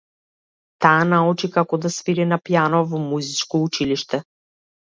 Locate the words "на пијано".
2.31-2.81